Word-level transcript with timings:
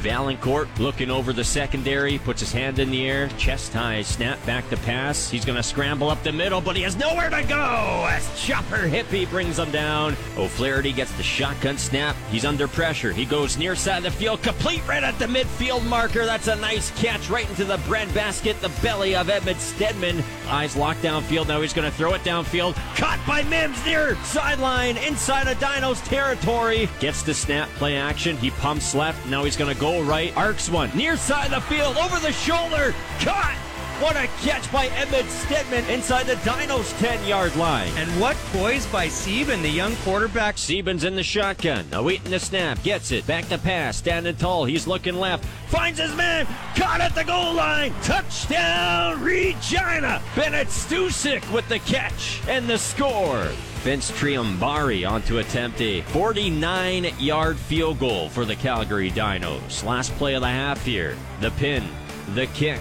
Valancourt 0.00 0.68
looking 0.78 1.10
over 1.10 1.32
the 1.32 1.44
secondary, 1.44 2.18
puts 2.18 2.40
his 2.40 2.52
hand 2.52 2.78
in 2.78 2.90
the 2.90 3.08
air, 3.08 3.28
chest 3.36 3.72
high, 3.72 4.02
snap 4.02 4.44
back 4.46 4.68
to 4.70 4.76
pass. 4.78 5.28
He's 5.30 5.44
going 5.44 5.56
to 5.56 5.62
scramble 5.62 6.08
up 6.08 6.22
the 6.22 6.32
middle, 6.32 6.60
but 6.60 6.74
he 6.74 6.82
has 6.82 6.96
nowhere 6.96 7.28
to 7.30 7.42
go 7.44 8.08
as 8.10 8.40
Chopper 8.40 8.88
Hippie 8.88 9.28
brings 9.28 9.58
him 9.58 9.70
down. 9.70 10.16
O'Flaherty 10.36 10.92
gets 10.92 11.12
the 11.12 11.22
shotgun 11.22 11.76
snap. 11.76 12.16
He's 12.30 12.44
under 12.44 12.66
pressure. 12.66 13.12
He 13.12 13.24
goes 13.24 13.58
near 13.58 13.76
side 13.76 13.98
of 13.98 14.04
the 14.04 14.10
field, 14.10 14.42
complete 14.42 14.86
right 14.88 15.04
at 15.04 15.18
the 15.18 15.26
midfield 15.26 15.86
marker. 15.86 16.24
That's 16.24 16.48
a 16.48 16.56
nice 16.56 16.90
catch 17.00 17.28
right 17.28 17.48
into 17.50 17.64
the 17.64 17.78
bread 17.86 18.12
basket, 18.14 18.60
the 18.60 18.72
belly 18.82 19.14
of 19.14 19.28
Edmund 19.28 19.60
Stedman. 19.60 20.24
Eyes 20.48 20.76
locked 20.76 21.02
downfield. 21.02 21.48
Now 21.48 21.60
he's 21.60 21.74
going 21.74 21.90
to 21.90 21.96
throw 21.96 22.14
it 22.14 22.22
downfield. 22.22 22.74
Caught 22.96 23.20
by 23.26 23.42
Mims 23.44 23.84
near 23.84 24.16
sideline, 24.24 24.96
inside 24.96 25.46
of 25.46 25.58
Dino's 25.60 26.00
territory. 26.02 26.88
Gets 27.00 27.22
the 27.22 27.34
snap 27.34 27.68
play 27.70 27.96
action. 27.96 28.36
He 28.38 28.50
pumps 28.50 28.94
left. 28.94 29.26
Now 29.28 29.44
he's 29.44 29.56
going 29.56 29.72
to 29.72 29.80
go 29.80 29.89
right, 29.98 30.34
arcs 30.36 30.70
one, 30.70 30.90
near 30.96 31.16
side 31.16 31.52
of 31.52 31.68
the 31.68 31.74
field, 31.74 31.96
over 31.96 32.18
the 32.20 32.32
shoulder, 32.32 32.94
caught! 33.18 33.69
What 34.00 34.16
a 34.16 34.28
catch 34.40 34.72
by 34.72 34.86
Edmund 34.86 35.28
Stedman 35.28 35.84
inside 35.90 36.26
the 36.26 36.36
Dinos 36.36 36.98
10 37.00 37.28
yard 37.28 37.54
line. 37.56 37.92
And 37.98 38.08
what 38.18 38.34
poise 38.50 38.86
by 38.86 39.08
Sieben, 39.08 39.60
the 39.60 39.68
young 39.68 39.94
quarterback. 39.96 40.56
Sieben's 40.56 41.04
in 41.04 41.16
the 41.16 41.22
shotgun, 41.22 41.84
awaiting 41.92 42.30
the 42.30 42.40
snap, 42.40 42.82
gets 42.82 43.12
it, 43.12 43.26
back 43.26 43.46
to 43.48 43.58
pass, 43.58 43.98
standing 43.98 44.36
tall, 44.36 44.64
he's 44.64 44.86
looking 44.86 45.16
left, 45.16 45.44
finds 45.68 46.00
his 46.00 46.14
man, 46.16 46.46
caught 46.76 47.02
at 47.02 47.14
the 47.14 47.24
goal 47.24 47.52
line, 47.52 47.92
touchdown, 48.02 49.22
Regina! 49.22 50.22
Bennett 50.34 50.68
Stusik 50.68 51.52
with 51.52 51.68
the 51.68 51.80
catch 51.80 52.40
and 52.48 52.66
the 52.66 52.78
score. 52.78 53.50
Vince 53.82 54.10
Triambari 54.12 55.06
on 55.06 55.20
to 55.24 55.40
attempt 55.40 55.78
a 55.82 56.00
49 56.00 57.12
yard 57.18 57.58
field 57.58 57.98
goal 57.98 58.30
for 58.30 58.46
the 58.46 58.56
Calgary 58.56 59.10
Dinos. 59.10 59.84
Last 59.84 60.14
play 60.14 60.36
of 60.36 60.40
the 60.40 60.48
half 60.48 60.82
here. 60.86 61.18
The 61.42 61.50
pin, 61.52 61.86
the 62.34 62.46
kick, 62.46 62.80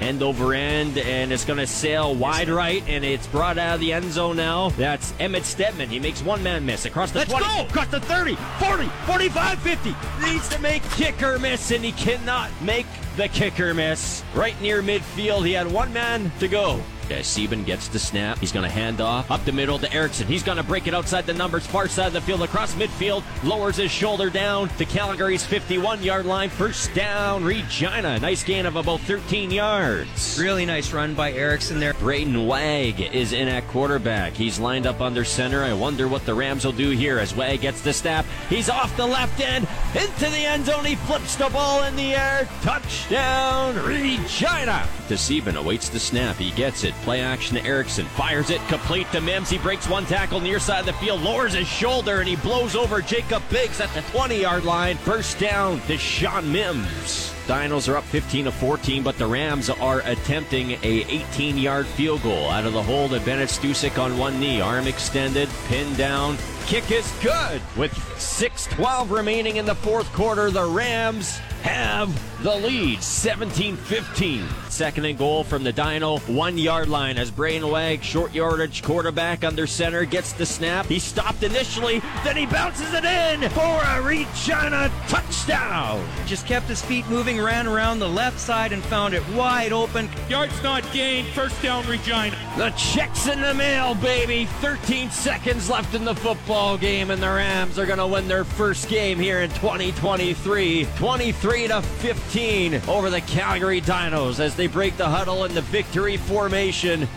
end 0.00 0.22
over 0.22 0.54
end, 0.54 0.98
and 0.98 1.32
it's 1.32 1.44
going 1.44 1.58
to 1.58 1.66
sail 1.66 2.14
wide 2.14 2.48
right, 2.48 2.82
and 2.88 3.04
it's 3.04 3.26
brought 3.26 3.58
out 3.58 3.74
of 3.74 3.80
the 3.80 3.92
end 3.92 4.10
zone 4.12 4.36
now. 4.36 4.70
That's 4.70 5.12
Emmett 5.20 5.44
Stedman. 5.44 5.88
He 5.88 6.00
makes 6.00 6.22
one 6.22 6.42
man 6.42 6.64
miss 6.64 6.84
across 6.84 7.12
the 7.12 7.20
Let's 7.20 7.30
20, 7.30 7.44
go! 7.44 7.66
across 7.66 7.88
the 7.88 8.00
30, 8.00 8.34
40, 8.58 8.86
45, 9.06 9.58
50. 9.60 9.94
Needs 10.22 10.48
to 10.48 10.58
make 10.60 10.82
kicker 10.90 11.38
miss, 11.38 11.70
and 11.70 11.84
he 11.84 11.92
cannot 11.92 12.50
make 12.62 12.86
the 13.16 13.28
kicker 13.28 13.74
miss. 13.74 14.24
Right 14.34 14.60
near 14.60 14.82
midfield, 14.82 15.46
he 15.46 15.52
had 15.52 15.70
one 15.70 15.92
man 15.92 16.32
to 16.40 16.48
go. 16.48 16.80
As 17.10 17.26
Sieben 17.26 17.64
gets 17.64 17.88
the 17.88 17.98
snap, 17.98 18.38
he's 18.38 18.52
going 18.52 18.64
to 18.64 18.70
hand 18.70 19.00
off 19.00 19.30
up 19.30 19.44
the 19.44 19.52
middle 19.52 19.78
to 19.78 19.92
Erickson. 19.92 20.26
He's 20.26 20.42
going 20.42 20.58
to 20.58 20.62
break 20.62 20.86
it 20.86 20.94
outside 20.94 21.26
the 21.26 21.34
numbers, 21.34 21.66
far 21.66 21.88
side 21.88 22.08
of 22.08 22.12
the 22.12 22.20
field, 22.20 22.42
across 22.42 22.74
midfield, 22.74 23.24
lowers 23.44 23.76
his 23.76 23.90
shoulder 23.90 24.30
down 24.30 24.68
to 24.70 24.84
Calgary's 24.84 25.44
51 25.44 26.02
yard 26.02 26.26
line. 26.26 26.48
First 26.48 26.94
down, 26.94 27.44
Regina. 27.44 28.18
Nice 28.20 28.44
gain 28.44 28.66
of 28.66 28.76
about 28.76 29.00
13 29.00 29.50
yards. 29.50 30.38
Really 30.40 30.64
nice 30.64 30.92
run 30.92 31.14
by 31.14 31.32
Erickson 31.32 31.80
there. 31.80 31.94
Braden 31.94 32.46
Wag 32.46 33.00
is 33.00 33.32
in 33.32 33.48
at 33.48 33.66
quarterback. 33.68 34.32
He's 34.32 34.58
lined 34.58 34.86
up 34.86 35.00
under 35.00 35.24
center. 35.24 35.62
I 35.64 35.72
wonder 35.72 36.08
what 36.08 36.24
the 36.24 36.34
Rams 36.34 36.64
will 36.64 36.72
do 36.72 36.90
here 36.90 37.18
as 37.18 37.34
Wag 37.34 37.60
gets 37.62 37.80
the 37.80 37.92
snap. 37.92 38.24
He's 38.48 38.70
off 38.70 38.96
the 38.96 39.06
left 39.06 39.40
end 39.40 39.66
into 39.94 40.30
the 40.30 40.44
end 40.44 40.66
zone. 40.66 40.84
He 40.84 40.96
flips 40.96 41.36
the 41.36 41.48
ball 41.48 41.82
in 41.84 41.96
the 41.96 42.14
air. 42.14 42.48
Touchdown, 42.62 43.76
Regina. 43.84 44.88
To 45.08 45.18
Sieben 45.18 45.56
awaits 45.56 45.88
the 45.88 45.98
snap. 45.98 46.36
He 46.36 46.50
gets 46.52 46.84
it. 46.84 46.94
Play 47.02 47.20
action 47.20 47.56
to 47.56 47.64
Erickson. 47.64 48.06
Fires 48.06 48.50
it 48.50 48.60
complete 48.68 49.10
to 49.12 49.20
Mims. 49.20 49.48
He 49.48 49.58
breaks 49.58 49.88
one 49.88 50.04
tackle 50.04 50.40
near 50.40 50.58
side 50.58 50.80
of 50.80 50.86
the 50.86 50.92
field, 50.94 51.22
lowers 51.22 51.54
his 51.54 51.66
shoulder, 51.66 52.20
and 52.20 52.28
he 52.28 52.36
blows 52.36 52.76
over 52.76 53.00
Jacob 53.00 53.42
Biggs 53.50 53.80
at 53.80 53.92
the 53.94 54.02
20 54.12 54.40
yard 54.40 54.64
line. 54.64 54.96
First 54.98 55.38
down 55.38 55.80
to 55.82 55.96
Sean 55.96 56.50
Mims. 56.52 57.34
Dinos 57.50 57.88
are 57.88 57.96
up 57.96 58.04
15 58.04 58.44
to 58.44 58.52
14, 58.52 59.02
but 59.02 59.18
the 59.18 59.26
Rams 59.26 59.70
are 59.70 60.02
attempting 60.04 60.70
a 60.84 61.04
18 61.08 61.58
yard 61.58 61.84
field 61.84 62.22
goal 62.22 62.48
out 62.48 62.64
of 62.64 62.72
the 62.72 62.82
hole 62.82 63.08
to 63.08 63.18
Bennett 63.18 63.48
Stusik 63.48 64.00
on 64.00 64.16
one 64.16 64.38
knee, 64.38 64.60
arm 64.60 64.86
extended, 64.86 65.48
pinned 65.66 65.96
down. 65.96 66.38
Kick 66.66 66.92
is 66.92 67.12
good. 67.20 67.60
With 67.76 67.92
6:12 68.16 69.10
remaining 69.10 69.56
in 69.56 69.66
the 69.66 69.74
fourth 69.74 70.12
quarter, 70.12 70.52
the 70.52 70.64
Rams 70.64 71.40
have 71.62 72.08
the 72.42 72.54
lead 72.54 73.00
17-15. 73.00 74.46
Second 74.70 75.04
and 75.04 75.18
goal 75.18 75.44
from 75.44 75.62
the 75.62 75.72
Dino 75.72 76.18
one 76.20 76.56
yard 76.56 76.88
line 76.88 77.18
as 77.18 77.30
Braden 77.30 77.68
Wag, 77.68 78.02
short 78.02 78.32
yardage 78.32 78.82
quarterback 78.82 79.44
under 79.44 79.66
center, 79.66 80.04
gets 80.04 80.32
the 80.32 80.46
snap. 80.46 80.86
He 80.86 80.98
stopped 80.98 81.42
initially, 81.42 82.00
then 82.24 82.36
he 82.36 82.46
bounces 82.46 82.94
it 82.94 83.04
in 83.04 83.50
for 83.50 83.82
a 83.82 84.00
Regina 84.00 84.90
touchdown. 85.08 86.06
Just 86.26 86.46
kept 86.46 86.66
his 86.66 86.80
feet 86.80 87.06
moving, 87.08 87.39
ran 87.40 87.66
around 87.66 87.98
the 87.98 88.08
left 88.08 88.38
side 88.38 88.72
and 88.72 88.82
found 88.84 89.14
it 89.14 89.26
wide 89.30 89.72
open. 89.72 90.08
Yards 90.28 90.62
not 90.62 90.84
gained. 90.92 91.28
First 91.28 91.60
down, 91.62 91.86
Regina. 91.86 92.36
The 92.56 92.70
check's 92.70 93.26
in 93.26 93.40
the 93.40 93.54
mail, 93.54 93.94
baby. 93.94 94.46
13 94.60 95.10
seconds 95.10 95.68
left 95.68 95.94
in 95.94 96.04
the 96.04 96.14
football 96.14 96.78
game, 96.78 97.10
and 97.10 97.22
the 97.22 97.28
Rams 97.28 97.78
are 97.78 97.86
going 97.86 97.98
to 97.98 98.06
win 98.06 98.28
their 98.28 98.44
first 98.44 98.88
game 98.88 99.18
here 99.18 99.40
in 99.40 99.50
2023. 99.50 100.86
23 100.96 101.68
to 101.68 101.82
15 101.82 102.82
over 102.88 103.10
the 103.10 103.20
Calgary 103.22 103.80
Dinos 103.80 104.40
as 104.40 104.54
they 104.56 104.66
break 104.66 104.96
the 104.96 105.08
huddle 105.08 105.44
in 105.44 105.54
the 105.54 105.62
victory 105.62 106.16
formation. 106.16 107.08